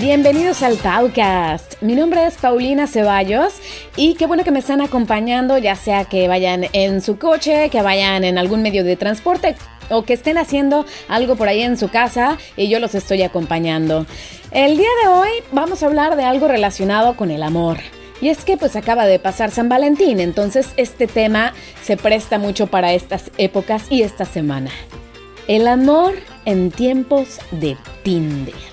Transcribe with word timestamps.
Bienvenidos 0.00 0.62
al 0.62 0.78
Taucast. 0.78 1.74
Mi 1.82 1.94
nombre 1.94 2.24
es 2.24 2.36
Paulina 2.38 2.86
Ceballos 2.86 3.52
y 3.96 4.14
qué 4.14 4.24
bueno 4.24 4.44
que 4.44 4.50
me 4.50 4.60
están 4.60 4.80
acompañando, 4.80 5.58
ya 5.58 5.76
sea 5.76 6.06
que 6.06 6.26
vayan 6.26 6.68
en 6.72 7.02
su 7.02 7.18
coche, 7.18 7.68
que 7.68 7.82
vayan 7.82 8.24
en 8.24 8.38
algún 8.38 8.62
medio 8.62 8.82
de 8.82 8.96
transporte 8.96 9.56
o 9.90 10.04
que 10.04 10.14
estén 10.14 10.38
haciendo 10.38 10.86
algo 11.08 11.36
por 11.36 11.48
ahí 11.48 11.60
en 11.60 11.76
su 11.76 11.90
casa 11.90 12.38
y 12.56 12.70
yo 12.70 12.80
los 12.80 12.94
estoy 12.94 13.20
acompañando. 13.22 14.06
El 14.52 14.78
día 14.78 14.88
de 15.04 15.08
hoy 15.10 15.28
vamos 15.52 15.82
a 15.82 15.86
hablar 15.86 16.16
de 16.16 16.24
algo 16.24 16.48
relacionado 16.48 17.14
con 17.14 17.30
el 17.30 17.42
amor. 17.42 17.76
Y 18.22 18.30
es 18.30 18.42
que 18.42 18.56
pues 18.56 18.76
acaba 18.76 19.04
de 19.04 19.18
pasar 19.18 19.50
San 19.50 19.68
Valentín, 19.68 20.18
entonces 20.18 20.70
este 20.78 21.08
tema 21.08 21.52
se 21.82 21.98
presta 21.98 22.38
mucho 22.38 22.68
para 22.68 22.94
estas 22.94 23.30
épocas 23.36 23.84
y 23.90 24.00
esta 24.00 24.24
semana. 24.24 24.70
El 25.46 25.68
amor 25.68 26.14
en 26.46 26.70
tiempos 26.70 27.38
de 27.50 27.76
Tinder. 28.02 28.69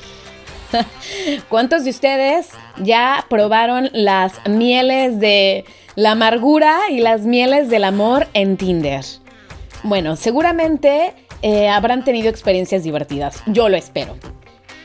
¿Cuántos 1.49 1.83
de 1.83 1.89
ustedes 1.89 2.49
ya 2.77 3.25
probaron 3.29 3.89
las 3.93 4.33
mieles 4.47 5.19
de 5.19 5.65
la 5.95 6.11
amargura 6.11 6.77
y 6.89 6.99
las 6.99 7.21
mieles 7.21 7.69
del 7.69 7.83
amor 7.83 8.27
en 8.33 8.57
Tinder? 8.57 9.03
Bueno, 9.83 10.15
seguramente 10.15 11.13
eh, 11.41 11.69
habrán 11.69 12.03
tenido 12.03 12.29
experiencias 12.29 12.83
divertidas. 12.83 13.43
Yo 13.47 13.69
lo 13.69 13.77
espero. 13.77 14.15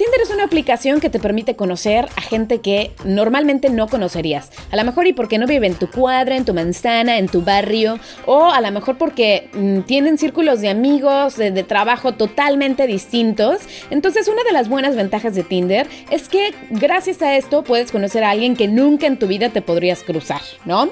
Tinder 0.03 0.21
es 0.21 0.31
una 0.31 0.43
aplicación 0.43 0.99
que 0.99 1.11
te 1.11 1.21
permite 1.21 1.55
conocer 1.55 2.09
a 2.17 2.21
gente 2.23 2.61
que 2.61 2.91
normalmente 3.05 3.71
no 3.71 3.87
conocerías. 3.87 4.51
A 4.73 4.77
lo 4.77 4.83
mejor 4.83 5.07
y 5.07 5.13
porque 5.13 5.39
no 5.39 5.47
vive 5.47 5.69
en 5.69 5.77
tu 5.77 5.89
cuadra, 5.89 6.37
en 6.37 6.45
tu 6.45 6.53
manzana, 6.53 7.19
en 7.19 7.29
tu 7.29 7.43
barrio, 7.43 8.01
o 8.27 8.51
a 8.51 8.61
lo 8.61 8.73
mejor 8.73 8.99
porque 8.99 9.49
mm, 9.53 9.83
tienen 9.83 10.19
círculos 10.19 10.61
de 10.61 10.71
amigos, 10.71 11.37
de, 11.37 11.53
de 11.53 11.63
trabajo 11.63 12.15
totalmente 12.15 12.89
distintos. 12.89 13.61
Entonces, 13.91 14.27
una 14.27 14.43
de 14.43 14.51
las 14.51 14.69
buenas 14.69 14.97
ventajas 14.97 15.37
de 15.37 15.45
Tinder 15.45 15.87
es 16.11 16.29
que 16.29 16.53
gracias 16.71 17.23
a 17.23 17.37
esto 17.37 17.63
puedes 17.63 17.93
conocer 17.93 18.25
a 18.25 18.31
alguien 18.31 18.57
que 18.57 18.67
nunca 18.67 19.07
en 19.07 19.21
tu 19.21 19.29
vida 19.29 19.51
te 19.51 19.63
podrías 19.63 20.03
cruzar, 20.03 20.43
¿no? 20.65 20.91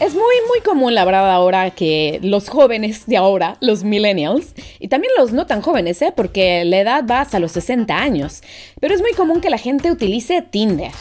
Es 0.00 0.14
muy, 0.14 0.22
muy 0.46 0.60
común, 0.60 0.94
la 0.94 1.04
verdad, 1.04 1.32
ahora 1.32 1.72
que 1.72 2.20
los 2.22 2.48
jóvenes 2.48 3.06
de 3.06 3.16
ahora, 3.16 3.56
los 3.60 3.82
millennials, 3.82 4.54
y 4.78 4.86
también 4.86 5.12
los 5.18 5.32
no 5.32 5.48
tan 5.48 5.60
jóvenes, 5.60 6.00
¿eh? 6.02 6.12
porque 6.14 6.64
la 6.64 6.78
edad 6.78 7.04
va 7.04 7.20
hasta 7.20 7.40
los 7.40 7.50
60 7.50 7.96
años, 7.96 8.42
pero 8.80 8.94
es 8.94 9.00
muy 9.00 9.10
común 9.14 9.40
que 9.40 9.50
la 9.50 9.58
gente 9.58 9.90
utilice 9.90 10.40
Tinder. 10.40 10.92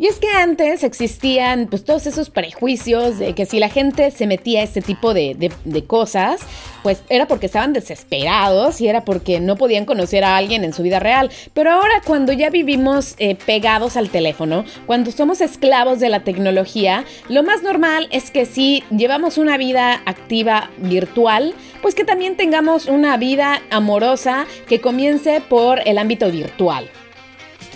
Y 0.00 0.06
es 0.06 0.20
que 0.20 0.30
antes 0.30 0.84
existían 0.84 1.66
pues 1.66 1.84
todos 1.84 2.06
esos 2.06 2.30
prejuicios 2.30 3.18
de 3.18 3.34
que 3.34 3.46
si 3.46 3.58
la 3.58 3.68
gente 3.68 4.12
se 4.12 4.28
metía 4.28 4.60
a 4.60 4.62
este 4.62 4.80
tipo 4.80 5.12
de, 5.12 5.50
cosas, 5.88 6.40
pues 6.84 7.02
era 7.08 7.26
porque 7.26 7.46
estaban 7.46 7.72
desesperados 7.72 8.80
y 8.80 8.86
era 8.86 9.04
porque 9.04 9.40
no 9.40 9.56
podían 9.56 9.86
conocer 9.86 10.22
a 10.22 10.36
alguien 10.36 10.62
en 10.62 10.72
su 10.72 10.84
vida 10.84 11.00
real. 11.00 11.30
Pero 11.52 11.72
ahora 11.72 12.00
cuando 12.04 12.32
ya 12.32 12.48
vivimos 12.48 13.16
eh, 13.18 13.34
pegados 13.34 13.96
al 13.96 14.08
teléfono, 14.10 14.64
cuando 14.86 15.10
somos 15.10 15.40
esclavos 15.40 15.98
de 15.98 16.10
la 16.10 16.20
tecnología, 16.20 17.04
lo 17.28 17.42
más 17.42 17.64
normal 17.64 18.06
es 18.12 18.30
que 18.30 18.46
si 18.46 18.84
llevamos 18.96 19.36
una 19.36 19.58
vida 19.58 20.00
activa 20.06 20.70
virtual, 20.78 21.54
pues 21.82 21.96
que 21.96 22.04
también 22.04 22.36
tengamos 22.36 22.86
una 22.86 23.16
vida 23.16 23.62
amorosa 23.70 24.46
que 24.68 24.80
comience 24.80 25.40
por 25.40 25.80
el 25.88 25.98
ámbito 25.98 26.30
virtual. 26.30 26.88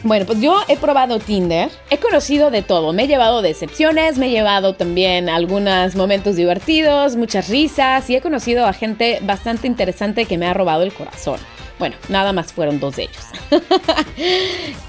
Bueno, 0.05 0.27
pues 0.27 0.41
yo 0.41 0.61
he 0.67 0.77
probado 0.77 1.21
Tinder, 1.21 1.71
he 1.89 1.99
conocido 1.99 2.51
de 2.51 2.63
todo, 2.63 2.93
me 2.93 3.05
he 3.05 3.07
llevado 3.07 3.41
decepciones, 3.41 4.19
me 4.19 4.27
he 4.27 4.31
llevado 4.31 4.75
también 4.75 5.29
algunos 5.29 5.95
momentos 5.95 6.35
divertidos, 6.35 7.15
muchas 7.15 7.49
risas 7.49 8.11
y 8.11 8.17
he 8.17 8.21
conocido 8.21 8.67
a 8.67 8.73
gente 8.73 9.21
bastante 9.23 9.69
interesante 9.69 10.25
que 10.25 10.39
me 10.39 10.47
ha 10.47 10.55
robado 10.55 10.83
el 10.83 10.93
corazón. 10.93 11.39
Bueno, 11.79 11.97
nada 12.09 12.33
más 12.33 12.53
fueron 12.53 12.81
dos 12.81 12.97
de 12.97 13.05
ellos. 13.05 13.25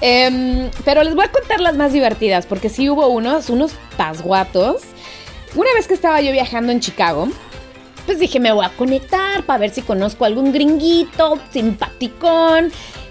Em, 0.00 0.70
pero 0.84 1.02
les 1.02 1.14
voy 1.14 1.24
a 1.24 1.32
contar 1.32 1.60
las 1.60 1.76
más 1.76 1.92
divertidas 1.92 2.46
porque 2.46 2.68
sí 2.68 2.90
hubo 2.90 3.06
unos, 3.08 3.50
unos 3.50 3.72
pasguatos. 3.96 4.82
Una 5.54 5.72
vez 5.74 5.86
que 5.86 5.94
estaba 5.94 6.20
yo 6.20 6.32
viajando 6.32 6.72
en 6.72 6.80
Chicago, 6.80 7.28
pues 8.06 8.18
dije, 8.18 8.38
me 8.38 8.52
voy 8.52 8.66
a 8.66 8.70
conectar 8.70 9.44
para 9.44 9.58
ver 9.60 9.70
si 9.70 9.82
conozco 9.82 10.24
algún 10.24 10.52
gringuito 10.52 11.38
simpaticón. 11.52 12.70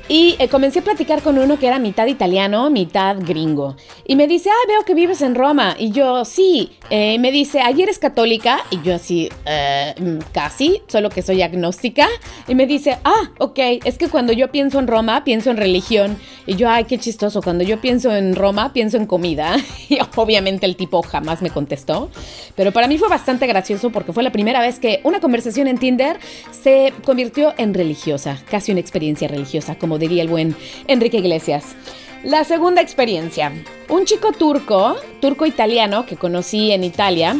Y 0.10 0.36
eh, 0.40 0.50
comencé 0.50 0.80
a 0.80 0.82
platicar 0.82 1.22
con 1.22 1.38
uno 1.38 1.58
que 1.58 1.68
era 1.68 1.80
mitad 1.80 2.08
italiano, 2.08 2.70
mitad 2.70 3.16
gringo. 3.20 3.78
Y 4.06 4.18
me 4.18 4.28
dice, 4.28 4.50
ah, 4.50 4.68
veo 4.68 4.84
que 4.84 4.94
vives 4.94 5.22
en 5.22 5.34
Roma. 5.34 5.76
Y 5.80 5.92
yo, 5.92 6.26
sí. 6.26 6.74
Eh, 6.90 7.18
me 7.20 7.32
dice, 7.32 7.62
¿ayer 7.62 7.84
eres 7.84 8.00
católica? 8.00 8.60
Y 8.70 8.82
yo 8.82 8.96
así, 8.96 9.30
eh, 9.46 9.96
mm, 9.98 10.32
casi, 10.34 10.82
solo 10.88 11.10
que 11.10 11.22
soy 11.22 11.42
agnóstica. 11.42 12.08
Y 12.50 12.56
me 12.56 12.68
dice, 12.68 12.98
ah, 13.06 13.32
ok, 13.40 13.60
es 13.86 13.98
que 13.98 14.10
cuando 14.10 14.34
yo 14.34 14.52
pienso 14.52 14.78
en 14.80 14.88
Roma, 14.88 15.24
pienso 15.24 15.52
en 15.52 15.58
religión. 15.58 16.18
Y 16.46 16.56
yo, 16.56 16.70
ay, 16.70 16.84
qué 16.84 16.98
chistoso. 16.98 17.42
Cuando 17.42 17.64
yo 17.64 17.80
pienso 17.80 18.14
en 18.14 18.36
Roma, 18.36 18.74
pienso 18.74 18.98
en 18.98 19.06
comida. 19.06 19.56
Y 19.90 20.00
obviamente 20.16 20.66
el 20.66 20.76
tipo 20.76 21.04
jamás 21.04 21.42
me 21.42 21.50
contestó. 21.50 22.10
Pero 22.56 22.72
para 22.72 22.88
mí 22.88 22.98
fue 22.98 23.10
bastante 23.10 23.46
gracioso 23.48 23.92
porque 23.92 24.12
fue 24.14 24.24
la 24.24 24.32
primera 24.32 24.60
vez 24.60 24.80
que 24.80 25.02
una 25.04 25.20
conversación 25.20 25.68
en 25.68 25.78
Tinder 25.78 26.18
se 26.52 26.94
convirtió 27.06 27.54
en 27.58 27.74
religiosa. 27.74 28.42
Casi 28.50 28.72
una 28.72 28.80
experiencia 28.82 29.28
religiosa, 29.28 29.76
como 29.76 29.93
diría 29.98 30.24
el 30.24 30.30
buen 30.30 30.56
Enrique 30.88 31.18
Iglesias. 31.18 31.76
La 32.24 32.46
segunda 32.46 32.82
experiencia. 32.82 33.52
Un 33.90 34.06
chico 34.06 34.32
turco, 34.32 34.96
turco-italiano 35.20 36.06
que 36.06 36.16
conocí 36.16 36.72
en 36.72 36.86
Italia, 36.86 37.36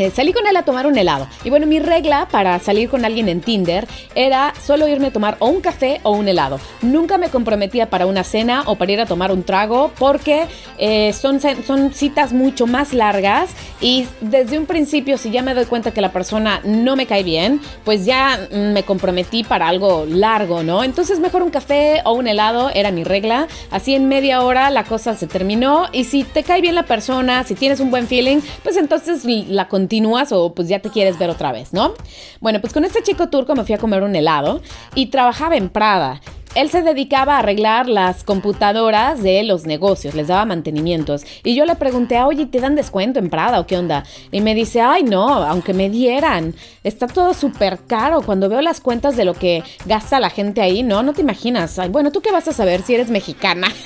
eh, 0.00 0.10
salí 0.10 0.32
con 0.32 0.46
él 0.46 0.56
a 0.56 0.62
tomar 0.62 0.86
un 0.86 0.96
helado. 0.96 1.28
Y 1.44 1.50
bueno, 1.50 1.66
mi 1.66 1.78
regla 1.78 2.26
para 2.30 2.58
salir 2.58 2.88
con 2.88 3.04
alguien 3.04 3.28
en 3.28 3.42
Tinder 3.42 3.86
era 4.14 4.54
solo 4.64 4.88
irme 4.88 5.08
a 5.08 5.12
tomar 5.12 5.36
o 5.40 5.48
un 5.48 5.60
café 5.60 6.00
o 6.04 6.12
un 6.12 6.26
helado. 6.26 6.58
Nunca 6.80 7.18
me 7.18 7.28
comprometía 7.28 7.90
para 7.90 8.06
una 8.06 8.24
cena 8.24 8.62
o 8.64 8.76
para 8.76 8.92
ir 8.92 9.00
a 9.00 9.06
tomar 9.06 9.30
un 9.30 9.42
trago 9.42 9.92
porque 9.98 10.46
eh, 10.78 11.12
son, 11.12 11.38
son 11.38 11.92
citas 11.92 12.32
mucho 12.32 12.66
más 12.66 12.94
largas 12.94 13.50
y 13.80 14.06
desde 14.20 14.58
un 14.58 14.66
principio 14.66 15.18
si 15.18 15.30
ya 15.30 15.42
me 15.42 15.54
doy 15.54 15.64
cuenta 15.64 15.90
que 15.90 16.00
la 16.00 16.12
persona 16.12 16.60
no 16.64 16.96
me 16.96 17.06
cae 17.06 17.22
bien, 17.22 17.60
pues 17.84 18.04
ya 18.04 18.48
me 18.52 18.82
comprometí 18.82 19.44
para 19.44 19.68
algo 19.68 20.06
largo, 20.06 20.62
¿no? 20.62 20.84
Entonces 20.84 21.20
mejor 21.20 21.42
un 21.42 21.50
café 21.50 22.02
o 22.04 22.12
un 22.12 22.26
helado 22.26 22.70
era 22.74 22.90
mi 22.90 23.04
regla. 23.04 23.48
Así 23.70 23.94
en 23.94 24.08
media 24.08 24.42
hora 24.42 24.70
la 24.70 24.84
cosa 24.84 25.14
se 25.16 25.26
terminó 25.26 25.88
y 25.92 26.04
si 26.04 26.24
te 26.24 26.42
cae 26.42 26.60
bien 26.60 26.74
la 26.74 26.84
persona, 26.84 27.44
si 27.44 27.54
tienes 27.54 27.80
un 27.80 27.90
buen 27.90 28.06
feeling, 28.06 28.40
pues 28.62 28.76
entonces 28.76 29.24
la 29.24 29.68
continúas 29.68 30.32
o 30.32 30.54
pues 30.54 30.68
ya 30.68 30.80
te 30.80 30.90
quieres 30.90 31.18
ver 31.18 31.30
otra 31.30 31.52
vez, 31.52 31.72
¿no? 31.72 31.94
Bueno, 32.40 32.60
pues 32.60 32.72
con 32.72 32.84
este 32.84 33.02
chico 33.02 33.28
turco 33.28 33.54
me 33.54 33.64
fui 33.64 33.74
a 33.74 33.78
comer 33.78 34.02
un 34.02 34.14
helado 34.14 34.60
y 34.94 35.06
trabajaba 35.06 35.56
en 35.56 35.68
Prada. 35.68 36.20
Él 36.56 36.68
se 36.68 36.82
dedicaba 36.82 37.36
a 37.36 37.38
arreglar 37.38 37.88
las 37.88 38.24
computadoras 38.24 39.22
de 39.22 39.44
los 39.44 39.66
negocios, 39.66 40.16
les 40.16 40.26
daba 40.26 40.44
mantenimientos. 40.44 41.24
Y 41.44 41.54
yo 41.54 41.64
le 41.64 41.76
pregunté, 41.76 42.20
oye, 42.22 42.46
¿te 42.46 42.58
dan 42.58 42.74
descuento 42.74 43.20
en 43.20 43.30
Prada 43.30 43.60
o 43.60 43.68
qué 43.68 43.78
onda? 43.78 44.02
Y 44.32 44.40
me 44.40 44.56
dice, 44.56 44.80
ay, 44.80 45.04
no, 45.04 45.28
aunque 45.28 45.74
me 45.74 45.88
dieran, 45.88 46.54
está 46.82 47.06
todo 47.06 47.34
súper 47.34 47.78
caro. 47.86 48.22
Cuando 48.22 48.48
veo 48.48 48.62
las 48.62 48.80
cuentas 48.80 49.16
de 49.16 49.24
lo 49.24 49.34
que 49.34 49.62
gasta 49.86 50.18
la 50.18 50.28
gente 50.28 50.60
ahí, 50.60 50.82
no, 50.82 51.04
no 51.04 51.12
te 51.12 51.20
imaginas. 51.20 51.78
Ay, 51.78 51.88
bueno, 51.88 52.10
¿tú 52.10 52.20
qué 52.20 52.32
vas 52.32 52.48
a 52.48 52.52
saber 52.52 52.82
si 52.82 52.94
eres 52.94 53.10
mexicana? 53.10 53.68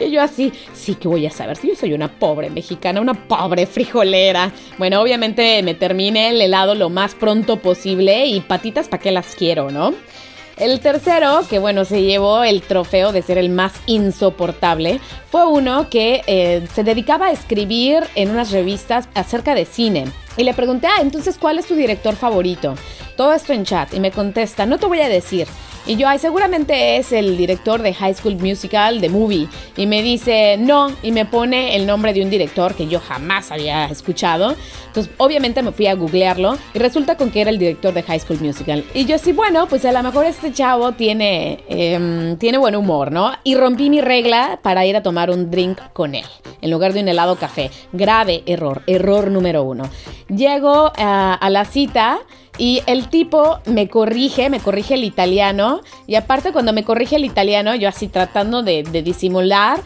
Y 0.00 0.12
yo 0.12 0.22
así, 0.22 0.52
sí 0.72 0.94
que 0.94 1.08
voy 1.08 1.26
a 1.26 1.30
saber 1.30 1.56
si 1.56 1.68
yo 1.68 1.74
soy 1.74 1.92
una 1.92 2.08
pobre 2.08 2.50
mexicana, 2.50 3.00
una 3.00 3.14
pobre 3.14 3.66
frijolera. 3.66 4.52
Bueno, 4.78 5.00
obviamente 5.00 5.60
me 5.64 5.74
terminé 5.74 6.30
el 6.30 6.40
helado 6.40 6.76
lo 6.76 6.88
más 6.88 7.16
pronto 7.16 7.56
posible 7.56 8.26
y 8.26 8.40
patitas 8.40 8.86
para 8.86 9.02
qué 9.02 9.10
las 9.10 9.34
quiero, 9.34 9.70
¿no? 9.70 9.92
El 10.60 10.80
tercero, 10.80 11.40
que 11.48 11.58
bueno, 11.58 11.86
se 11.86 12.02
llevó 12.02 12.44
el 12.44 12.60
trofeo 12.60 13.12
de 13.12 13.22
ser 13.22 13.38
el 13.38 13.48
más 13.48 13.72
insoportable, 13.86 15.00
fue 15.30 15.46
uno 15.46 15.88
que 15.88 16.20
eh, 16.26 16.68
se 16.74 16.84
dedicaba 16.84 17.28
a 17.28 17.30
escribir 17.30 18.04
en 18.14 18.30
unas 18.30 18.50
revistas 18.50 19.08
acerca 19.14 19.54
de 19.54 19.64
cine. 19.64 20.04
Y 20.36 20.44
le 20.44 20.52
pregunté, 20.52 20.86
ah, 20.86 21.00
entonces, 21.00 21.38
¿cuál 21.38 21.58
es 21.58 21.66
tu 21.66 21.74
director 21.74 22.14
favorito? 22.14 22.74
Todo 23.16 23.32
esto 23.32 23.54
en 23.54 23.64
chat. 23.64 23.94
Y 23.94 24.00
me 24.00 24.10
contesta, 24.10 24.66
no 24.66 24.76
te 24.76 24.84
voy 24.84 25.00
a 25.00 25.08
decir, 25.08 25.48
Y 25.86 25.96
yo, 25.96 26.08
ay, 26.08 26.18
seguramente 26.18 26.98
es 26.98 27.10
el 27.12 27.36
director 27.36 27.82
de 27.82 27.94
High 27.94 28.14
School 28.14 28.36
Musical, 28.36 29.00
de 29.00 29.08
Movie. 29.08 29.48
Y 29.76 29.86
me 29.86 30.02
dice, 30.02 30.56
no, 30.58 30.92
y 31.02 31.10
me 31.10 31.24
pone 31.24 31.74
el 31.74 31.86
nombre 31.86 32.12
de 32.12 32.22
un 32.22 32.30
director 32.30 32.74
que 32.74 32.86
yo 32.86 33.00
jamás 33.00 33.50
había 33.50 33.86
escuchado. 33.86 34.54
Entonces, 34.86 35.12
obviamente 35.16 35.62
me 35.62 35.72
fui 35.72 35.86
a 35.86 35.94
googlearlo 35.94 36.58
y 36.74 36.78
resulta 36.78 37.16
con 37.16 37.30
que 37.30 37.40
era 37.40 37.50
el 37.50 37.58
director 37.58 37.94
de 37.94 38.02
High 38.02 38.20
School 38.20 38.40
Musical. 38.40 38.84
Y 38.92 39.06
yo 39.06 39.18
sí, 39.18 39.32
bueno, 39.32 39.66
pues 39.68 39.84
a 39.84 39.92
lo 39.92 40.02
mejor 40.02 40.26
este 40.26 40.52
chavo 40.52 40.92
tiene, 40.92 41.60
em, 41.68 42.36
tiene 42.36 42.58
buen 42.58 42.76
humor, 42.76 43.10
¿no? 43.10 43.32
Y 43.42 43.54
rompí 43.54 43.88
mi 43.88 44.00
regla 44.00 44.60
para 44.62 44.84
ir 44.84 44.96
a 44.96 45.02
tomar 45.02 45.30
un 45.30 45.50
drink 45.50 45.78
con 45.92 46.14
él, 46.14 46.26
en 46.60 46.70
lugar 46.70 46.92
de 46.92 47.00
un 47.00 47.08
helado 47.08 47.36
café. 47.36 47.70
Grave 47.92 48.42
error, 48.46 48.82
error 48.86 49.30
número 49.30 49.62
uno. 49.62 49.84
Llego 50.28 50.92
a, 50.96 51.34
a 51.34 51.50
la 51.50 51.64
cita 51.64 52.20
y 52.60 52.82
el 52.84 53.08
tipo 53.08 53.60
me 53.64 53.88
corrige, 53.88 54.50
me 54.50 54.60
corrige 54.60 54.92
el 54.92 55.04
italiano. 55.04 55.80
Y 56.06 56.16
aparte 56.16 56.52
cuando 56.52 56.74
me 56.74 56.84
corrige 56.84 57.16
el 57.16 57.24
italiano, 57.24 57.74
yo 57.74 57.88
así 57.88 58.06
tratando 58.06 58.62
de, 58.62 58.82
disimular, 58.82 59.80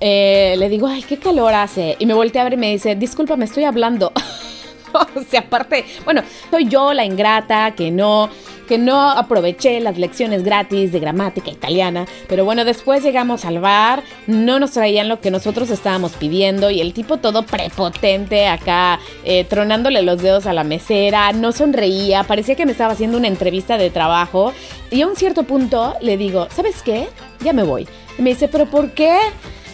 eh, 0.00 0.54
le 0.58 0.68
digo, 0.68 0.88
ay, 0.88 1.02
qué 1.02 1.16
calor 1.16 1.54
hace. 1.54 1.96
Y 1.98 2.04
me 2.04 2.12
voltea 2.12 2.42
a 2.42 2.44
ver 2.44 2.52
y 2.52 2.56
me 2.58 2.70
dice, 2.70 2.96
disculpa, 2.96 3.36
me 3.36 3.46
estoy 3.46 3.64
hablando. 3.64 4.12
o 4.92 5.22
sea, 5.22 5.40
aparte, 5.40 5.86
bueno, 6.04 6.20
soy 6.50 6.68
yo 6.68 6.92
la 6.92 7.06
ingrata 7.06 7.74
que 7.74 7.90
no 7.90 8.28
que 8.68 8.78
no 8.78 9.10
aproveché 9.10 9.80
las 9.80 9.98
lecciones 9.98 10.44
gratis 10.44 10.92
de 10.92 11.00
gramática 11.00 11.50
italiana, 11.50 12.06
pero 12.28 12.44
bueno, 12.44 12.64
después 12.64 13.02
llegamos 13.02 13.44
al 13.44 13.58
bar, 13.58 14.02
no 14.26 14.60
nos 14.60 14.72
traían 14.72 15.08
lo 15.08 15.20
que 15.20 15.30
nosotros 15.30 15.70
estábamos 15.70 16.12
pidiendo 16.12 16.70
y 16.70 16.80
el 16.80 16.92
tipo 16.92 17.16
todo 17.16 17.44
prepotente 17.44 18.46
acá, 18.46 19.00
eh, 19.24 19.44
tronándole 19.44 20.02
los 20.02 20.22
dedos 20.22 20.46
a 20.46 20.52
la 20.52 20.64
mesera, 20.64 21.32
no 21.32 21.52
sonreía, 21.52 22.24
parecía 22.24 22.54
que 22.54 22.66
me 22.66 22.72
estaba 22.72 22.92
haciendo 22.92 23.16
una 23.16 23.28
entrevista 23.28 23.78
de 23.78 23.90
trabajo 23.90 24.52
y 24.90 25.02
a 25.02 25.06
un 25.06 25.16
cierto 25.16 25.42
punto 25.44 25.94
le 26.00 26.16
digo, 26.16 26.46
¿sabes 26.50 26.82
qué? 26.82 27.08
Ya 27.40 27.52
me 27.52 27.62
voy. 27.62 27.88
Y 28.18 28.22
me 28.22 28.30
dice, 28.30 28.48
¿pero 28.48 28.66
por 28.66 28.92
qué? 28.92 29.16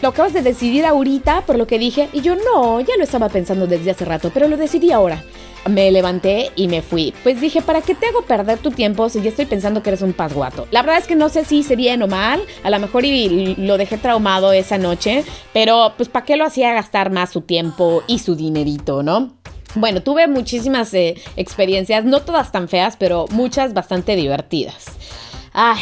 Lo 0.04 0.10
acabas 0.10 0.34
de 0.34 0.42
decidir 0.42 0.84
ahorita 0.84 1.46
por 1.46 1.56
lo 1.56 1.66
que 1.66 1.78
dije. 1.78 2.10
Y 2.12 2.20
yo 2.20 2.36
no, 2.36 2.78
ya 2.82 2.94
lo 2.98 3.04
estaba 3.04 3.30
pensando 3.30 3.66
desde 3.66 3.90
hace 3.90 4.04
rato, 4.04 4.30
pero 4.34 4.48
lo 4.48 4.58
decidí 4.58 4.92
ahora 4.92 5.24
me 5.66 5.90
levanté 5.90 6.50
y 6.56 6.68
me 6.68 6.82
fui. 6.82 7.14
Pues 7.22 7.40
dije, 7.40 7.62
¿para 7.62 7.80
qué 7.80 7.94
te 7.94 8.04
hago 8.04 8.20
perder 8.20 8.58
tu 8.58 8.70
tiempo 8.70 9.08
si 9.08 9.22
ya 9.22 9.30
estoy 9.30 9.46
pensando 9.46 9.82
que 9.82 9.88
eres 9.88 10.02
un 10.02 10.12
pasguato? 10.12 10.68
La 10.70 10.82
verdad 10.82 10.98
es 10.98 11.06
que 11.06 11.14
no 11.14 11.30
sé 11.30 11.46
si 11.46 11.60
hice 11.60 11.74
bien 11.74 12.02
o 12.02 12.06
mal, 12.06 12.42
a 12.62 12.68
lo 12.68 12.78
mejor 12.78 13.06
y 13.06 13.54
lo 13.54 13.78
dejé 13.78 13.96
traumado 13.96 14.52
esa 14.52 14.76
noche, 14.76 15.24
pero 15.54 15.94
pues 15.96 16.10
¿para 16.10 16.26
qué 16.26 16.36
lo 16.36 16.44
hacía 16.44 16.74
gastar 16.74 17.10
más 17.10 17.30
su 17.30 17.40
tiempo 17.40 18.02
y 18.06 18.18
su 18.18 18.36
dinerito, 18.36 19.02
no? 19.02 19.32
Bueno, 19.74 20.02
tuve 20.02 20.28
muchísimas 20.28 20.92
eh, 20.92 21.14
experiencias, 21.36 22.04
no 22.04 22.20
todas 22.20 22.52
tan 22.52 22.68
feas, 22.68 22.98
pero 22.98 23.24
muchas 23.30 23.72
bastante 23.72 24.16
divertidas. 24.16 24.84
Ay, 25.54 25.80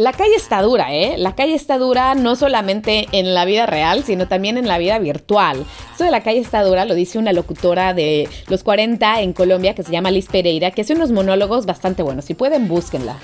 la 0.00 0.12
calle 0.12 0.34
está 0.34 0.62
dura, 0.62 0.94
¿eh? 0.94 1.16
La 1.18 1.34
calle 1.34 1.54
está 1.54 1.76
dura 1.76 2.14
no 2.14 2.34
solamente 2.34 3.06
en 3.12 3.34
la 3.34 3.44
vida 3.44 3.66
real, 3.66 4.02
sino 4.02 4.26
también 4.28 4.56
en 4.56 4.66
la 4.66 4.78
vida 4.78 4.98
virtual. 4.98 5.66
Esto 5.92 6.04
de 6.04 6.10
la 6.10 6.22
calle 6.22 6.40
está 6.40 6.62
dura 6.62 6.86
lo 6.86 6.94
dice 6.94 7.18
una 7.18 7.34
locutora 7.34 7.92
de 7.92 8.26
los 8.48 8.64
40 8.64 9.20
en 9.20 9.34
Colombia 9.34 9.74
que 9.74 9.82
se 9.82 9.92
llama 9.92 10.10
Liz 10.10 10.26
Pereira, 10.26 10.70
que 10.70 10.80
hace 10.80 10.94
unos 10.94 11.12
monólogos 11.12 11.66
bastante 11.66 12.02
buenos. 12.02 12.24
Si 12.24 12.32
pueden, 12.32 12.66
búsquenla. 12.66 13.18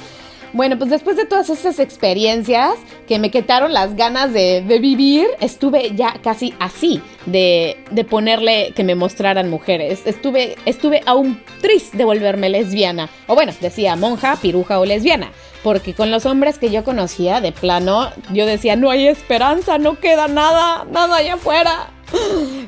Bueno, 0.52 0.76
pues 0.78 0.90
después 0.90 1.16
de 1.16 1.24
todas 1.24 1.48
esas 1.48 1.78
experiencias 1.78 2.74
que 3.08 3.18
me 3.18 3.30
quitaron 3.30 3.72
las 3.72 3.96
ganas 3.96 4.34
de, 4.34 4.62
vivir, 4.80 5.26
estuve 5.40 5.92
ya 5.94 6.14
casi 6.22 6.54
así 6.60 7.00
de, 7.24 7.78
de, 7.90 8.04
ponerle 8.04 8.72
que 8.74 8.84
me 8.84 8.94
mostraran 8.94 9.48
mujeres. 9.48 10.02
Estuve, 10.06 10.56
estuve 10.66 11.02
aún 11.06 11.42
triste 11.62 11.96
de 11.96 12.04
volverme 12.04 12.50
lesbiana. 12.50 13.08
O 13.26 13.34
bueno, 13.34 13.52
decía 13.60 13.96
monja, 13.96 14.36
piruja 14.36 14.78
o 14.78 14.84
lesbiana 14.84 15.30
porque 15.62 15.94
con 15.94 16.10
los 16.10 16.26
hombres 16.26 16.58
que 16.58 16.70
yo 16.70 16.84
conocía 16.84 17.40
de 17.40 17.52
plano, 17.52 18.10
yo 18.32 18.46
decía, 18.46 18.76
no 18.76 18.90
hay 18.90 19.06
esperanza, 19.06 19.78
no 19.78 19.98
queda 19.98 20.28
nada, 20.28 20.84
nada 20.90 21.16
allá 21.16 21.34
afuera. 21.34 21.90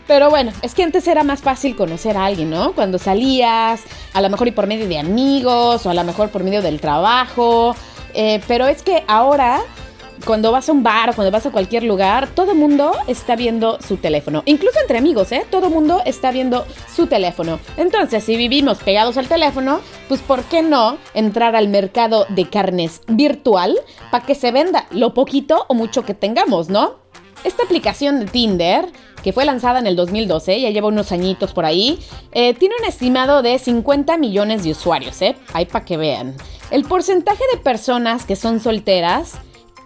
Pero 0.06 0.30
bueno, 0.30 0.52
es 0.62 0.74
que 0.74 0.82
antes 0.82 1.06
era 1.06 1.22
más 1.22 1.42
fácil 1.42 1.76
conocer 1.76 2.16
a 2.16 2.24
alguien, 2.24 2.50
¿no? 2.50 2.72
Cuando 2.72 2.98
salías, 2.98 3.82
a 4.12 4.20
lo 4.20 4.30
mejor 4.30 4.48
y 4.48 4.52
por 4.52 4.66
medio 4.66 4.88
de 4.88 4.98
amigos, 4.98 5.86
o 5.86 5.90
a 5.90 5.94
lo 5.94 6.04
mejor 6.04 6.30
por 6.30 6.42
medio 6.42 6.62
del 6.62 6.80
trabajo. 6.80 7.76
Eh, 8.14 8.40
pero 8.48 8.66
es 8.66 8.82
que 8.82 9.04
ahora 9.06 9.60
cuando 10.24 10.52
vas 10.52 10.68
a 10.68 10.72
un 10.72 10.82
bar 10.82 11.14
cuando 11.14 11.30
vas 11.30 11.46
a 11.46 11.50
cualquier 11.50 11.84
lugar, 11.84 12.28
todo 12.34 12.52
el 12.52 12.58
mundo 12.58 12.92
está 13.06 13.36
viendo 13.36 13.78
su 13.80 13.96
teléfono. 13.96 14.42
Incluso 14.46 14.78
entre 14.80 14.98
amigos, 14.98 15.32
¿eh? 15.32 15.44
Todo 15.50 15.66
el 15.68 15.72
mundo 15.72 16.02
está 16.04 16.30
viendo 16.30 16.66
su 16.94 17.06
teléfono. 17.06 17.58
Entonces, 17.76 18.24
si 18.24 18.36
vivimos 18.36 18.78
pegados 18.78 19.16
al 19.16 19.28
teléfono, 19.28 19.80
pues 20.08 20.20
¿por 20.20 20.42
qué 20.44 20.62
no 20.62 20.98
entrar 21.14 21.56
al 21.56 21.68
mercado 21.68 22.26
de 22.28 22.48
carnes 22.48 23.00
virtual 23.06 23.78
para 24.10 24.24
que 24.24 24.34
se 24.34 24.50
venda 24.50 24.86
lo 24.90 25.14
poquito 25.14 25.66
o 25.68 25.74
mucho 25.74 26.04
que 26.04 26.14
tengamos, 26.14 26.68
¿no? 26.68 26.96
Esta 27.44 27.62
aplicación 27.62 28.20
de 28.20 28.26
Tinder, 28.26 28.86
que 29.22 29.32
fue 29.32 29.44
lanzada 29.44 29.78
en 29.78 29.86
el 29.86 29.94
2012, 29.94 30.60
ya 30.60 30.70
lleva 30.70 30.88
unos 30.88 31.12
añitos 31.12 31.52
por 31.52 31.64
ahí, 31.64 31.98
eh, 32.32 32.54
tiene 32.54 32.74
un 32.80 32.84
estimado 32.86 33.42
de 33.42 33.58
50 33.58 34.16
millones 34.18 34.64
de 34.64 34.72
usuarios, 34.72 35.22
¿eh? 35.22 35.36
Ahí 35.52 35.66
para 35.66 35.84
que 35.84 35.96
vean. 35.96 36.34
El 36.70 36.84
porcentaje 36.84 37.44
de 37.52 37.58
personas 37.58 38.24
que 38.24 38.36
son 38.36 38.60
solteras 38.60 39.38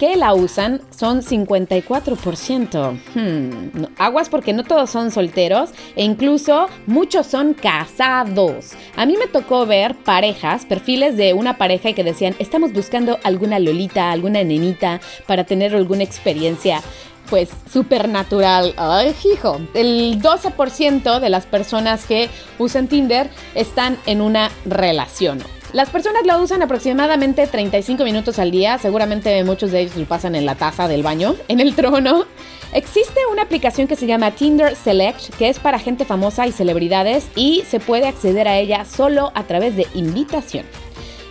que 0.03 0.17
la 0.17 0.35
usan 0.35 0.81
son 0.91 1.23
54%. 1.23 3.01
Hmm, 3.15 3.85
aguas 3.99 4.29
porque 4.29 4.53
no 4.53 4.65
todos 4.65 4.91
son 4.91 5.13
solteros 5.13 5.71
e 5.95 6.03
incluso 6.03 6.67
muchos 6.89 7.29
son 7.29 7.55
casados. 7.55 8.73
A 8.97 9.07
mí 9.07 9.15
me 9.17 9.29
tocó 9.29 9.65
ver 9.65 9.95
parejas, 9.95 10.65
perfiles 10.65 11.17
de 11.17 11.35
una 11.35 11.57
pareja 11.57 11.91
y 11.91 11.95
que 11.95 12.03
decían, 12.03 12.35
estamos 12.41 12.73
buscando 12.73 13.21
alguna 13.23 13.61
lolita, 13.61 14.11
alguna 14.11 14.43
nenita 14.43 15.01
para 15.29 15.45
tener 15.45 15.73
alguna 15.73 16.03
experiencia 16.03 16.83
pues 17.31 17.51
supernatural. 17.73 18.75
Ay, 18.79 19.15
hijo. 19.33 19.61
El 19.73 20.21
12% 20.21 21.21
de 21.21 21.29
las 21.29 21.47
personas 21.47 22.07
que 22.07 22.29
usan 22.59 22.89
Tinder 22.89 23.31
están 23.55 23.97
en 24.07 24.21
una 24.21 24.51
relación. 24.65 25.45
Las 25.73 25.89
personas 25.89 26.27
lo 26.27 26.39
usan 26.39 26.61
aproximadamente 26.61 27.47
35 27.47 28.05
minutos 28.05 28.39
al 28.39 28.51
día, 28.51 28.77
seguramente 28.77 29.43
muchos 29.43 29.71
de 29.71 29.81
ellos 29.81 29.97
lo 29.97 30.05
pasan 30.05 30.35
en 30.35 30.45
la 30.45 30.55
taza 30.55 30.87
del 30.87 31.03
baño, 31.03 31.35
en 31.49 31.61
el 31.61 31.75
trono. 31.75 32.27
Existe 32.75 33.21
una 33.31 33.43
aplicación 33.43 33.89
que 33.89 33.97
se 33.97 34.07
llama 34.07 34.33
Tinder 34.33 34.77
Select, 34.77 35.35
que 35.39 35.49
es 35.49 35.59
para 35.59 35.79
gente 35.79 36.05
famosa 36.05 36.47
y 36.47 36.53
celebridades 36.53 37.27
y 37.37 37.63
se 37.67 37.81
puede 37.81 38.07
acceder 38.07 38.49
a 38.49 38.59
ella 38.59 38.85
solo 38.85 39.33
a 39.35 39.45
través 39.45 39.75
de 39.75 39.87
invitación. 39.95 40.67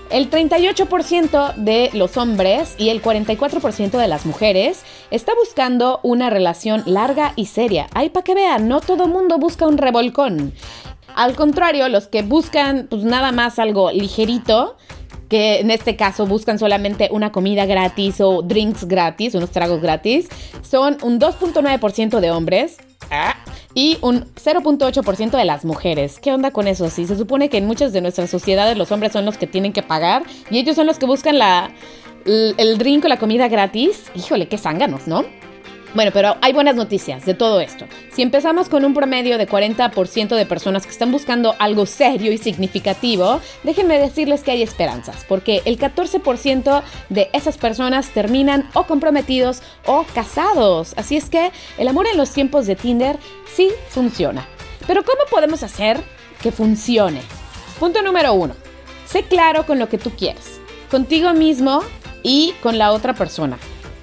El 0.10 0.30
38% 0.30 1.56
de 1.56 1.90
los 1.94 2.18
hombres 2.18 2.76
y 2.78 2.90
el 2.90 3.02
44% 3.02 3.92
de 3.92 4.08
las 4.08 4.26
mujeres 4.26 4.84
está 5.10 5.34
buscando 5.36 6.00
una 6.04 6.30
relación 6.30 6.84
larga 6.86 7.32
y 7.36 7.46
seria. 7.46 7.88
Ay, 7.94 8.10
para 8.10 8.24
que 8.24 8.36
vean, 8.36 8.68
no 8.68 8.82
todo 8.82 9.08
mundo 9.08 9.38
busca 9.38 9.68
un 9.68 9.78
revolcón. 9.78 10.52
Al 11.16 11.36
contrario, 11.36 11.88
los 11.90 12.08
que 12.08 12.22
buscan 12.22 12.88
pues 12.90 13.04
nada 13.04 13.32
más 13.32 13.60
algo 13.60 13.92
ligerito, 13.92 14.78
que 15.32 15.60
en 15.60 15.72
este 15.72 15.96
caso 15.96 16.28
buscan 16.28 16.60
solamente 16.60 17.08
una 17.12 17.32
comida 17.32 17.66
gratis 17.66 18.20
o 18.20 18.42
drinks 18.42 18.86
gratis, 18.86 19.34
unos 19.34 19.52
tragos 19.52 19.82
gratis, 19.82 20.28
son 20.62 20.98
un 21.04 21.22
2.9% 21.22 22.20
de 22.20 22.32
hombres 22.32 22.78
ah, 23.12 23.36
y 23.74 23.98
un 24.02 24.26
0.8% 24.36 25.32
de 25.32 25.46
las 25.46 25.64
mujeres. 25.64 26.20
¿Qué 26.20 26.34
onda 26.34 26.52
con 26.52 26.68
eso? 26.68 26.90
Si 26.90 27.08
se 27.08 27.16
supone 27.16 27.50
que 27.50 27.58
en 27.58 27.66
muchas 27.66 27.94
de 27.94 28.02
nuestras 28.02 28.30
sociedades 28.30 28.78
los 28.78 28.92
hombres 28.92 29.14
son 29.14 29.24
los 29.24 29.38
que 29.38 29.48
tienen 29.48 29.72
que 29.72 29.84
pagar 29.84 30.24
y 30.50 30.60
ellos 30.60 30.76
son 30.76 30.86
los 30.86 31.00
que 31.00 31.06
buscan 31.06 31.40
la, 31.40 31.72
el 32.26 32.78
drink 32.78 33.06
o 33.06 33.08
la 33.08 33.18
comida 33.18 33.48
gratis, 33.48 34.12
híjole, 34.16 34.50
qué 34.50 34.58
zánganos, 34.58 35.08
¿no? 35.08 35.24
Bueno, 35.94 36.12
pero 36.14 36.38
hay 36.42 36.54
buenas 36.54 36.76
noticias 36.76 37.26
de 37.26 37.34
todo 37.34 37.60
esto. 37.60 37.86
Si 38.14 38.22
empezamos 38.22 38.70
con 38.70 38.86
un 38.86 38.94
promedio 38.94 39.38
de 39.38 39.46
40% 39.46 40.36
de 40.38 40.46
personas 40.46 40.86
que 40.86 40.92
están 40.92 41.12
buscando 41.12 41.54
algo 41.60 41.86
serio 41.86 42.32
y 42.32 42.38
significativo, 42.38 43.42
déjenme 43.64 44.00
decirles 44.00 44.42
que 44.42 44.52
hay 44.52 44.64
esperanzas, 44.64 45.26
porque 45.28 45.62
el 45.66 45.78
14% 45.78 46.82
de 47.10 47.30
esas 47.34 47.58
personas 47.58 48.10
terminan 48.10 48.70
o 48.74 48.86
comprometidos 48.86 49.62
o 49.86 50.06
casados. 50.16 50.94
Así 50.96 51.18
es 51.18 51.30
que 51.30 51.52
el 51.78 51.90
amor 51.90 52.08
en 52.08 52.18
los 52.18 52.32
tiempos 52.32 52.68
de 52.68 52.78
Tinder 52.78 53.18
sí 53.54 53.70
funciona. 53.90 54.48
Pero 54.88 55.04
¿cómo 55.04 55.24
podemos 55.30 55.62
hacer 55.62 56.00
que 56.42 56.54
funcione? 56.54 57.22
Punto 57.82 58.02
número 58.02 58.34
uno. 58.34 58.56
Sé 59.06 59.24
claro 59.24 59.66
con 59.66 59.78
lo 59.78 59.90
que 59.90 59.98
tú 59.98 60.12
quieres, 60.12 60.62
contigo 60.90 61.34
mismo 61.34 61.82
y 62.24 62.54
con 62.62 62.78
la 62.78 62.94
otra 62.94 63.14
persona. 63.14 63.58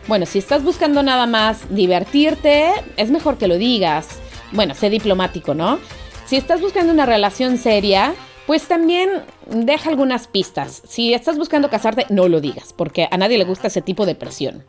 Bueno, 0.09 0.25
si 0.25 0.39
estás 0.39 0.65
buscando 0.65 1.03
nada 1.03 1.27
más 1.27 1.73
divertirte, 1.75 2.73
es 2.97 3.11
mejor 3.11 3.37
que 3.37 3.47
lo 3.47 3.59
digas. 3.59 4.09
Bueno, 4.53 4.75
sé 4.75 4.89
diplomático, 4.89 5.53
¿no? 5.53 5.79
Si 6.25 6.37
estás 6.37 6.63
buscando 6.63 6.95
una 6.95 7.05
relación 7.05 7.59
seria, 7.59 8.15
pues 8.47 8.69
también 8.69 9.11
deja 9.51 9.91
algunas 9.91 10.27
pistas. 10.27 10.81
Si 10.89 11.13
estás 11.13 11.37
buscando 11.37 11.69
casarte, 11.69 12.07
no 12.09 12.27
lo 12.27 12.41
digas, 12.41 12.73
porque 12.73 13.07
a 13.11 13.19
nadie 13.19 13.37
le 13.37 13.45
gusta 13.45 13.67
ese 13.67 13.83
tipo 13.83 14.07
de 14.07 14.15
presión. 14.15 14.65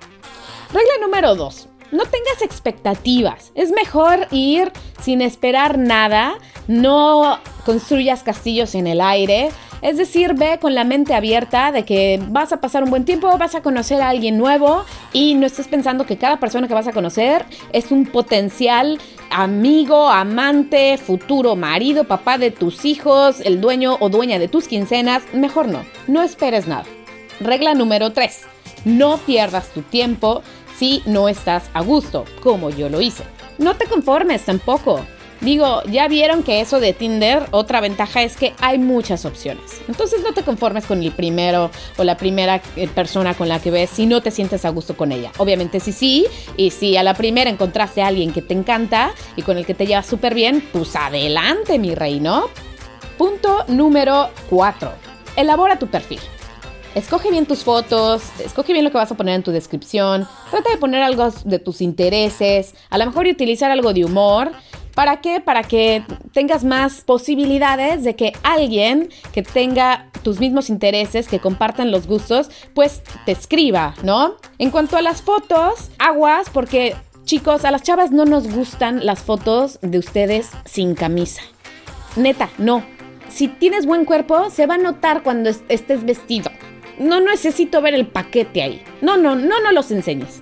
Regla 0.73 0.91
número 1.01 1.33
2. 1.35 1.67
no 1.91 2.03
tengas 2.03 2.41
expectativas. 2.41 3.53
Es 3.55 3.71
mejor 3.71 4.27
ir 4.31 4.73
sin 5.01 5.21
esperar 5.21 5.77
nada, 5.77 6.35
no 6.67 7.39
construyas 7.65 8.23
castillos 8.23 8.75
en 8.75 8.87
el 8.87 8.99
aire. 8.99 9.51
Es 9.81 9.97
decir, 9.97 10.33
ve 10.33 10.59
con 10.59 10.75
la 10.75 10.83
mente 10.83 11.13
abierta 11.13 11.71
de 11.71 11.85
que 11.85 12.19
vas 12.27 12.51
a 12.51 12.59
pasar 12.59 12.83
un 12.83 12.89
buen 12.89 13.05
tiempo, 13.05 13.37
vas 13.37 13.55
a 13.55 13.61
conocer 13.61 14.01
a 14.01 14.09
alguien 14.09 14.37
nuevo 14.37 14.83
y 15.13 15.35
no 15.35 15.45
estés 15.45 15.67
pensando 15.67 16.05
que 16.05 16.17
cada 16.17 16.37
persona 16.37 16.67
que 16.67 16.73
vas 16.73 16.87
a 16.87 16.93
conocer 16.93 17.45
es 17.71 17.91
un 17.91 18.05
potencial 18.05 18.99
amigo, 19.31 20.09
amante, 20.09 20.97
futuro 20.97 21.55
marido, 21.55 22.03
papá 22.03 22.37
de 22.37 22.51
tus 22.51 22.85
hijos, 22.85 23.39
el 23.41 23.61
dueño 23.61 23.97
o 23.99 24.09
dueña 24.09 24.39
de 24.39 24.47
tus 24.47 24.67
quincenas. 24.67 25.23
Mejor 25.33 25.67
no, 25.67 25.85
no 26.07 26.23
esperes 26.23 26.67
nada. 26.67 26.85
Regla 27.39 27.73
número 27.73 28.11
3. 28.11 28.41
No 28.85 29.17
pierdas 29.17 29.69
tu 29.69 29.81
tiempo 29.81 30.41
si 30.77 31.03
no 31.05 31.29
estás 31.29 31.69
a 31.73 31.81
gusto, 31.81 32.25
como 32.41 32.69
yo 32.69 32.89
lo 32.89 33.01
hice. 33.01 33.23
No 33.57 33.75
te 33.75 33.85
conformes 33.85 34.43
tampoco. 34.45 35.01
Digo, 35.41 35.81
ya 35.83 36.07
vieron 36.09 36.43
que 36.43 36.59
eso 36.59 36.81
de 36.81 36.91
Tinder, 36.91 37.45
otra 37.51 37.79
ventaja 37.79 38.23
es 38.23 38.35
que 38.35 38.53
hay 38.59 38.77
muchas 38.77 39.23
opciones. 39.23 39.81
Entonces 39.87 40.21
no 40.21 40.33
te 40.33 40.43
conformes 40.43 40.85
con 40.85 41.01
el 41.01 41.13
primero 41.13 41.71
o 41.97 42.03
la 42.03 42.17
primera 42.17 42.61
eh, 42.75 42.87
persona 42.89 43.33
con 43.33 43.47
la 43.47 43.59
que 43.59 43.71
ves 43.71 43.89
si 43.89 44.05
no 44.05 44.21
te 44.21 44.31
sientes 44.31 44.65
a 44.65 44.69
gusto 44.69 44.97
con 44.97 45.13
ella. 45.13 45.31
Obviamente 45.37 45.79
si 45.79 45.93
sí, 45.93 46.25
y 46.57 46.71
si 46.71 46.97
a 46.97 47.03
la 47.03 47.13
primera 47.13 47.49
encontraste 47.49 48.01
a 48.01 48.07
alguien 48.07 48.33
que 48.33 48.41
te 48.41 48.53
encanta 48.53 49.11
y 49.37 49.43
con 49.43 49.57
el 49.57 49.65
que 49.65 49.73
te 49.73 49.87
llevas 49.87 50.07
súper 50.07 50.33
bien, 50.33 50.61
pues 50.73 50.95
adelante 50.97 51.79
mi 51.79 51.95
reino. 51.95 52.49
Punto 53.17 53.63
número 53.69 54.29
4. 54.49 54.91
Elabora 55.37 55.79
tu 55.79 55.87
perfil. 55.87 56.19
Escoge 56.95 57.29
bien 57.29 57.45
tus 57.45 57.63
fotos, 57.63 58.23
escoge 58.43 58.73
bien 58.73 58.83
lo 58.83 58.91
que 58.91 58.97
vas 58.97 59.11
a 59.11 59.15
poner 59.15 59.35
en 59.35 59.43
tu 59.43 59.51
descripción, 59.51 60.27
trata 60.49 60.71
de 60.71 60.77
poner 60.77 61.03
algo 61.03 61.29
de 61.45 61.59
tus 61.59 61.81
intereses, 61.81 62.73
a 62.89 62.97
lo 62.97 63.05
mejor 63.05 63.27
utilizar 63.27 63.69
algo 63.69 63.93
de 63.93 64.05
humor. 64.05 64.51
¿Para 64.95 65.21
qué? 65.21 65.39
Para 65.39 65.63
que 65.63 66.03
tengas 66.33 66.63
más 66.63 67.01
posibilidades 67.01 68.03
de 68.03 68.15
que 68.15 68.33
alguien 68.43 69.09
que 69.31 69.43
tenga 69.43 70.09
tus 70.23 70.39
mismos 70.39 70.69
intereses, 70.69 71.27
que 71.27 71.39
compartan 71.39 71.91
los 71.91 72.07
gustos, 72.07 72.49
pues 72.73 73.01
te 73.25 73.31
escriba, 73.31 73.95
¿no? 74.03 74.35
En 74.57 74.71
cuanto 74.71 74.97
a 74.97 75.01
las 75.01 75.21
fotos, 75.21 75.89
aguas 75.97 76.49
porque 76.49 76.95
chicos, 77.23 77.63
a 77.63 77.71
las 77.71 77.83
chavas 77.83 78.11
no 78.11 78.25
nos 78.25 78.51
gustan 78.51 79.05
las 79.05 79.19
fotos 79.19 79.79
de 79.81 79.99
ustedes 79.99 80.49
sin 80.65 80.95
camisa. 80.95 81.41
Neta, 82.15 82.49
no. 82.57 82.83
Si 83.29 83.47
tienes 83.47 83.85
buen 83.85 84.05
cuerpo, 84.05 84.49
se 84.49 84.65
va 84.65 84.75
a 84.75 84.79
notar 84.79 85.21
cuando 85.21 85.49
estés 85.49 86.03
vestido 86.03 86.49
no 86.99 87.21
necesito 87.21 87.81
ver 87.81 87.95
el 87.95 88.05
paquete 88.05 88.61
ahí. 88.61 88.83
No, 89.01 89.17
no, 89.17 89.35
no, 89.35 89.61
no 89.61 89.71
los 89.71 89.89
enseñes. 89.89 90.41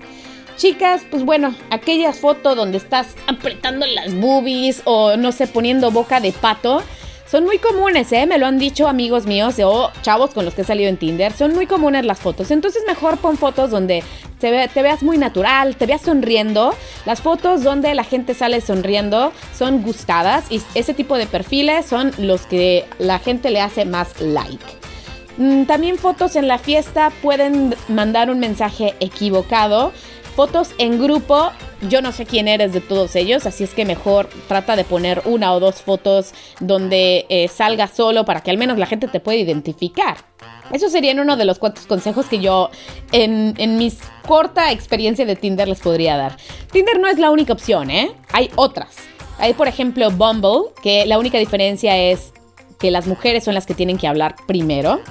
Chicas, 0.57 1.03
pues 1.09 1.23
bueno, 1.23 1.53
aquellas 1.69 2.19
fotos 2.19 2.55
donde 2.55 2.79
estás 2.79 3.15
apretando 3.27 3.85
las 3.85 4.15
boobies 4.15 4.81
o 4.85 5.15
no 5.15 5.31
sé, 5.31 5.45
poniendo 5.45 5.91
boca 5.91 6.19
de 6.19 6.31
pato, 6.31 6.81
son 7.29 7.43
muy 7.43 7.59
comunes, 7.59 8.11
¿eh? 8.11 8.25
Me 8.25 8.37
lo 8.37 8.47
han 8.47 8.57
dicho 8.57 8.87
amigos 8.87 9.25
míos 9.25 9.55
o 9.63 9.91
chavos 10.01 10.31
con 10.31 10.45
los 10.45 10.53
que 10.53 10.61
he 10.61 10.65
salido 10.65 10.89
en 10.89 10.97
Tinder. 10.97 11.31
Son 11.33 11.53
muy 11.53 11.67
comunes 11.67 12.05
las 12.05 12.19
fotos. 12.19 12.49
Entonces 12.51 12.83
mejor 12.87 13.17
pon 13.17 13.37
fotos 13.37 13.69
donde 13.69 14.01
te, 14.39 14.67
te, 14.69 14.81
veas 14.81 15.03
muy 15.03 15.17
natural, 15.17 15.75
te 15.75 15.85
veas 15.85 16.01
sonriendo. 16.01 16.73
Las 17.05 17.21
fotos 17.21 17.63
donde 17.63 17.93
la 17.93 18.05
gente 18.05 18.33
sale 18.33 18.61
sonriendo 18.61 19.33
son 19.55 19.83
gustadas 19.83 20.45
y 20.49 20.61
ese 20.73 20.93
tipo 20.93 21.17
de 21.17 21.27
perfiles 21.27 21.85
son 21.85 22.13
los 22.17 22.47
que 22.47 22.85
la 22.97 23.19
gente 23.19 23.51
le 23.51 23.59
hace 23.59 23.83
más 23.83 24.19
like. 24.21 24.65
Mm, 25.37 25.65
también 25.65 25.97
fotos 25.97 26.35
en 26.35 26.47
la 26.47 26.57
fiesta 26.57 27.11
pueden 27.21 27.75
mandar 27.89 28.31
un 28.31 28.39
mensaje 28.39 28.95
equivocado. 28.99 29.91
Fotos 30.37 30.75
en 30.77 31.01
grupo, 31.01 31.49
yo 31.89 32.03
no 32.03 32.11
sé 32.11 32.27
quién 32.27 32.47
eres 32.47 32.71
de 32.71 32.79
todos 32.79 33.15
ellos, 33.15 33.47
así 33.47 33.63
es 33.63 33.73
que 33.73 33.85
mejor 33.85 34.29
trata 34.47 34.75
de 34.75 34.83
poner 34.83 35.23
una 35.25 35.51
o 35.51 35.59
dos 35.59 35.81
fotos 35.81 36.31
donde 36.59 37.25
eh, 37.29 37.47
salga 37.47 37.87
solo 37.87 38.23
para 38.23 38.41
que 38.41 38.51
al 38.51 38.59
menos 38.59 38.77
la 38.77 38.85
gente 38.85 39.07
te 39.07 39.19
pueda 39.19 39.39
identificar. 39.39 40.17
Eso 40.71 40.89
sería 40.89 41.19
uno 41.19 41.37
de 41.37 41.45
los 41.45 41.57
cuantos 41.57 41.87
consejos 41.87 42.27
que 42.27 42.37
yo 42.37 42.69
en, 43.11 43.55
en 43.57 43.79
mi 43.79 43.91
corta 44.27 44.71
experiencia 44.71 45.25
de 45.25 45.35
Tinder 45.35 45.67
les 45.67 45.79
podría 45.79 46.15
dar. 46.17 46.37
Tinder 46.71 46.99
no 46.99 47.07
es 47.07 47.17
la 47.17 47.31
única 47.31 47.53
opción, 47.53 47.89
¿eh? 47.89 48.11
Hay 48.31 48.51
otras. 48.57 48.95
Hay 49.39 49.55
por 49.55 49.67
ejemplo 49.67 50.11
Bumble, 50.11 50.71
que 50.83 51.07
la 51.07 51.17
única 51.17 51.39
diferencia 51.39 51.97
es 51.97 52.31
que 52.77 52.91
las 52.91 53.07
mujeres 53.07 53.43
son 53.43 53.55
las 53.55 53.65
que 53.65 53.73
tienen 53.73 53.97
que 53.97 54.07
hablar 54.07 54.35
primero. 54.45 55.01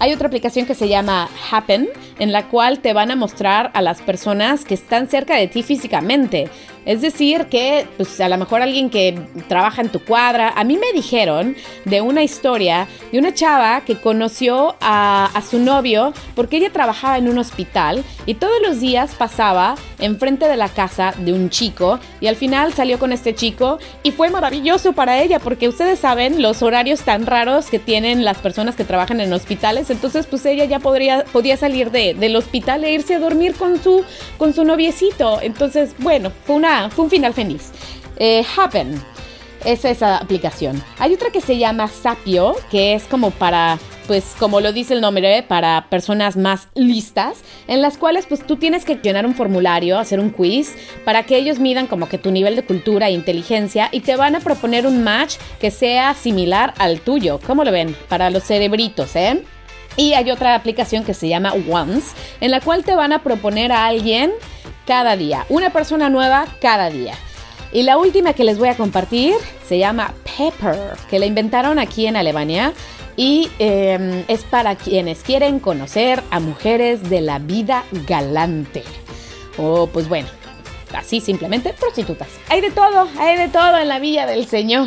Hay 0.00 0.12
otra 0.12 0.28
aplicación 0.28 0.66
que 0.66 0.76
se 0.76 0.86
llama 0.86 1.28
Happen, 1.50 1.88
en 2.18 2.32
la 2.32 2.48
cual 2.48 2.80
te 2.80 2.92
van 2.92 3.10
a 3.10 3.16
mostrar 3.16 3.70
a 3.74 3.82
las 3.82 4.00
personas 4.02 4.64
que 4.64 4.74
están 4.74 5.08
cerca 5.08 5.36
de 5.36 5.48
ti 5.48 5.62
físicamente. 5.62 6.48
Es 6.88 7.02
decir, 7.02 7.48
que 7.50 7.86
pues, 7.98 8.18
a 8.18 8.30
lo 8.30 8.38
mejor 8.38 8.62
alguien 8.62 8.88
que 8.88 9.20
trabaja 9.46 9.82
en 9.82 9.90
tu 9.90 10.02
cuadra. 10.02 10.54
A 10.56 10.64
mí 10.64 10.78
me 10.78 10.90
dijeron 10.94 11.54
de 11.84 12.00
una 12.00 12.22
historia 12.22 12.88
de 13.12 13.18
una 13.18 13.34
chava 13.34 13.82
que 13.82 13.96
conoció 13.96 14.74
a, 14.80 15.30
su 15.48 15.58
novio 15.58 16.14
porque 16.34 16.56
ella 16.56 16.70
trabajaba 16.72 17.18
en 17.18 17.28
un 17.28 17.38
hospital 17.38 18.02
y 18.26 18.34
todos 18.34 18.60
los 18.62 18.80
días 18.80 19.14
pasaba 19.14 19.76
enfrente 19.98 20.48
de 20.48 20.56
la 20.56 20.68
casa 20.68 21.14
de 21.18 21.32
un 21.32 21.50
chico 21.50 22.00
y 22.20 22.26
al 22.26 22.36
final 22.36 22.72
salió 22.72 22.98
con 22.98 23.12
este 23.12 23.34
chico 23.34 23.78
y 24.02 24.10
fue 24.10 24.30
maravilloso 24.30 24.94
para 24.94 25.22
ella 25.22 25.38
porque 25.38 25.68
ustedes 25.68 25.98
saben 25.98 26.42
los 26.42 26.62
horarios 26.62 27.02
tan 27.02 27.26
raros 27.26 27.66
que 27.66 27.78
tienen 27.78 28.24
las 28.24 28.38
personas 28.38 28.76
que 28.76 28.84
trabajan 28.84 29.20
en 29.20 29.32
hospitales. 29.32 29.90
Entonces, 29.90 30.26
pues 30.26 30.44
ella 30.46 30.64
ya 30.64 30.78
podría, 30.78 31.24
podía 31.24 31.56
salir 31.56 31.90
de, 31.90 32.07
del 32.14 32.36
hospital 32.36 32.84
e 32.84 32.92
irse 32.92 33.14
a 33.14 33.18
dormir 33.18 33.54
con 33.54 33.82
su, 33.82 34.04
con 34.36 34.52
su 34.52 34.64
noviecito. 34.64 35.40
Entonces, 35.40 35.94
bueno, 35.98 36.32
fue 36.44 36.56
una 36.56 36.90
fue 36.90 37.04
un 37.04 37.10
final 37.10 37.34
feliz. 37.34 37.70
Eh, 38.16 38.44
Happen 38.56 39.00
es 39.64 39.84
esa 39.84 40.16
aplicación. 40.16 40.82
Hay 40.98 41.14
otra 41.14 41.30
que 41.30 41.40
se 41.40 41.58
llama 41.58 41.88
Sapio, 41.88 42.54
que 42.70 42.94
es 42.94 43.04
como 43.04 43.30
para, 43.30 43.78
pues 44.06 44.34
como 44.38 44.60
lo 44.60 44.72
dice 44.72 44.94
el 44.94 45.00
nombre, 45.00 45.42
para 45.42 45.86
personas 45.90 46.36
más 46.36 46.68
listas, 46.74 47.38
en 47.66 47.82
las 47.82 47.98
cuales 47.98 48.26
pues 48.26 48.46
tú 48.46 48.56
tienes 48.56 48.84
que 48.84 48.96
llenar 48.96 49.26
un 49.26 49.34
formulario, 49.34 49.98
hacer 49.98 50.20
un 50.20 50.30
quiz, 50.30 50.76
para 51.04 51.24
que 51.24 51.36
ellos 51.36 51.58
midan 51.58 51.86
como 51.86 52.08
que 52.08 52.18
tu 52.18 52.30
nivel 52.30 52.56
de 52.56 52.64
cultura 52.64 53.08
e 53.08 53.12
inteligencia 53.12 53.88
y 53.92 54.00
te 54.00 54.16
van 54.16 54.36
a 54.36 54.40
proponer 54.40 54.86
un 54.86 55.02
match 55.02 55.36
que 55.60 55.70
sea 55.70 56.14
similar 56.14 56.74
al 56.78 57.00
tuyo. 57.00 57.40
¿Cómo 57.46 57.64
lo 57.64 57.72
ven? 57.72 57.96
Para 58.08 58.30
los 58.30 58.44
cerebritos, 58.44 59.16
¿eh? 59.16 59.42
Y 59.98 60.14
hay 60.14 60.30
otra 60.30 60.54
aplicación 60.54 61.04
que 61.04 61.12
se 61.12 61.28
llama 61.28 61.52
Once, 61.68 62.14
en 62.40 62.52
la 62.52 62.60
cual 62.60 62.84
te 62.84 62.94
van 62.94 63.12
a 63.12 63.22
proponer 63.24 63.72
a 63.72 63.84
alguien 63.84 64.32
cada 64.86 65.16
día, 65.16 65.44
una 65.48 65.70
persona 65.70 66.08
nueva 66.08 66.46
cada 66.62 66.88
día. 66.88 67.14
Y 67.72 67.82
la 67.82 67.98
última 67.98 68.32
que 68.32 68.44
les 68.44 68.58
voy 68.58 68.68
a 68.68 68.76
compartir 68.76 69.34
se 69.66 69.76
llama 69.76 70.14
Pepper, 70.36 70.96
que 71.10 71.18
la 71.18 71.26
inventaron 71.26 71.80
aquí 71.80 72.06
en 72.06 72.16
Alemania 72.16 72.72
y 73.16 73.50
em, 73.58 74.24
es 74.28 74.44
para 74.44 74.76
quienes 74.76 75.24
quieren 75.24 75.58
conocer 75.58 76.22
a 76.30 76.38
mujeres 76.38 77.10
de 77.10 77.20
la 77.20 77.40
vida 77.40 77.82
galante. 78.06 78.84
O 79.58 79.82
oh, 79.82 79.86
pues 79.88 80.08
bueno, 80.08 80.28
así 80.94 81.20
simplemente 81.20 81.74
prostitutas. 81.74 82.28
Hay 82.48 82.60
de 82.60 82.70
todo, 82.70 83.08
hay 83.18 83.36
de 83.36 83.48
todo 83.48 83.76
en 83.78 83.88
la 83.88 83.98
villa 83.98 84.26
del 84.26 84.46
Señor. 84.46 84.86